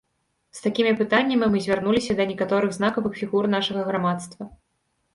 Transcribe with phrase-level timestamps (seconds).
[0.59, 4.43] З такімі пытаннямі мы звярнуліся да некаторых знакавых фігур нашага грамадства.